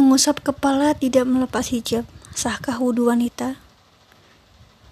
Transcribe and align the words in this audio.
Mengusap 0.00 0.40
kepala 0.40 0.96
tidak 0.96 1.28
melepas 1.28 1.68
hijab. 1.76 2.08
Sahkah 2.32 2.80
wudhu 2.80 3.12
wanita? 3.12 3.60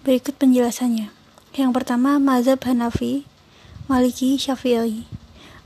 Berikut 0.05 0.37
penjelasannya. 0.37 1.09
Yang 1.57 1.71
pertama, 1.73 2.21
mazhab 2.21 2.61
Hanafi, 2.61 3.25
Maliki, 3.89 4.37
Syafi'i. 4.37 5.09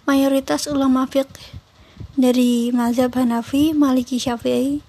Mayoritas 0.07 0.71
ulama 0.71 1.03
fiqh 1.11 1.59
dari 2.15 2.71
mazhab 2.71 3.11
Hanafi, 3.19 3.75
Maliki, 3.75 4.15
Syafi'i 4.15 4.79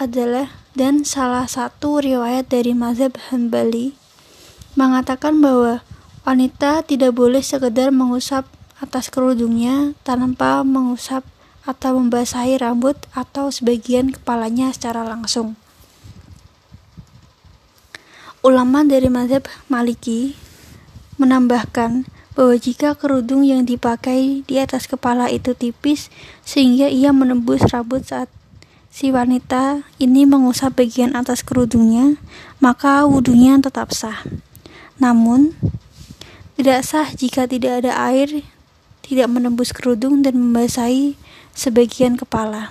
adalah 0.00 0.48
dan 0.72 1.04
salah 1.04 1.44
satu 1.44 2.00
riwayat 2.00 2.48
dari 2.48 2.72
mazhab 2.72 3.20
Hanbali 3.28 3.92
mengatakan 4.80 5.44
bahwa 5.44 5.84
wanita 6.24 6.88
tidak 6.88 7.12
boleh 7.20 7.44
sekedar 7.44 7.92
mengusap 7.92 8.48
atas 8.80 9.12
kerudungnya 9.12 9.92
tanpa 10.08 10.64
mengusap 10.64 11.20
atau 11.64 12.00
membasahi 12.00 12.60
rambut 12.60 12.96
atau 13.12 13.52
sebagian 13.52 14.14
kepalanya 14.16 14.72
secara 14.72 15.04
langsung. 15.04 15.56
Ulama 18.40 18.80
dari 18.88 19.12
mazhab 19.12 19.44
Maliki 19.68 20.32
menambahkan 21.20 22.08
bahwa 22.32 22.56
jika 22.56 22.96
kerudung 22.96 23.44
yang 23.44 23.68
dipakai 23.68 24.40
di 24.48 24.56
atas 24.56 24.88
kepala 24.88 25.28
itu 25.28 25.52
tipis 25.52 26.08
sehingga 26.40 26.88
ia 26.88 27.12
menembus 27.12 27.60
rambut 27.68 28.00
saat 28.08 28.32
si 28.90 29.12
wanita 29.14 29.86
ini 30.02 30.26
mengusap 30.26 30.80
bagian 30.80 31.14
atas 31.14 31.46
kerudungnya, 31.46 32.18
maka 32.58 33.06
wudhunya 33.06 33.60
tetap 33.62 33.94
sah. 33.94 34.24
Namun, 34.96 35.54
tidak 36.58 36.80
sah 36.84 37.08
jika 37.14 37.46
tidak 37.46 37.84
ada 37.86 37.92
air, 38.10 38.44
tidak 39.10 39.26
menembus 39.26 39.74
kerudung 39.74 40.22
dan 40.22 40.38
membasahi 40.38 41.18
sebagian 41.50 42.14
kepala. 42.14 42.70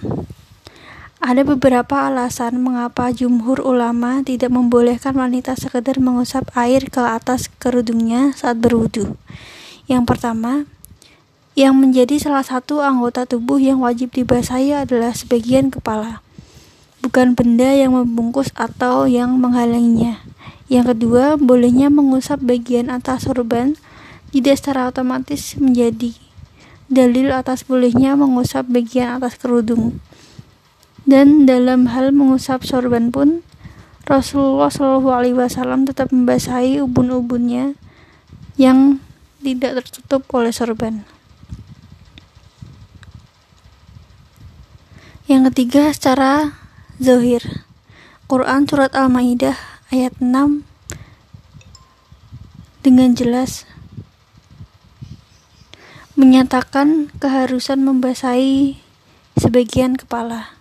Ada 1.20 1.44
beberapa 1.44 2.08
alasan 2.08 2.64
mengapa 2.64 3.12
jumhur 3.12 3.60
ulama 3.60 4.24
tidak 4.24 4.56
membolehkan 4.56 5.20
wanita 5.20 5.60
sekedar 5.60 6.00
mengusap 6.00 6.48
air 6.56 6.88
ke 6.88 7.04
atas 7.04 7.52
kerudungnya 7.60 8.32
saat 8.40 8.56
berwudu. 8.64 9.20
Yang 9.92 10.04
pertama, 10.08 10.64
yang 11.60 11.76
menjadi 11.76 12.16
salah 12.24 12.48
satu 12.48 12.80
anggota 12.80 13.28
tubuh 13.28 13.60
yang 13.60 13.84
wajib 13.84 14.16
dibasahi 14.16 14.72
adalah 14.72 15.12
sebagian 15.12 15.76
kepala, 15.76 16.24
bukan 17.04 17.36
benda 17.36 17.68
yang 17.76 18.00
membungkus 18.00 18.56
atau 18.56 19.12
yang 19.12 19.36
menghalanginya. 19.44 20.24
Yang 20.72 20.96
kedua, 20.96 21.36
bolehnya 21.36 21.92
mengusap 21.92 22.40
bagian 22.40 22.88
atas 22.88 23.28
sorban 23.28 23.76
tidak 24.32 24.56
secara 24.56 24.88
otomatis 24.88 25.60
menjadi 25.60 26.29
dalil 26.90 27.30
atas 27.30 27.64
bolehnya 27.64 28.18
mengusap 28.18 28.66
bagian 28.68 29.22
atas 29.22 29.38
kerudung. 29.38 30.02
Dan 31.06 31.46
dalam 31.46 31.90
hal 31.90 32.12
mengusap 32.12 32.66
sorban 32.66 33.14
pun, 33.14 33.46
Rasulullah 34.10 34.74
Shallallahu 34.74 35.10
Alaihi 35.14 35.38
Wasallam 35.38 35.86
tetap 35.86 36.10
membasahi 36.10 36.82
ubun-ubunnya 36.82 37.78
yang 38.58 38.98
tidak 39.40 39.86
tertutup 39.86 40.26
oleh 40.34 40.50
sorban. 40.50 41.06
Yang 45.30 45.54
ketiga 45.54 45.94
secara 45.94 46.58
zahir. 46.98 47.64
Quran 48.26 48.66
surat 48.66 48.98
Al-Maidah 48.98 49.58
ayat 49.94 50.18
6 50.18 50.66
dengan 52.82 53.14
jelas 53.14 53.70
menyatakan 56.20 57.08
keharusan 57.24 57.80
membasahi 57.80 58.76
sebagian 59.40 59.96
kepala. 59.96 60.59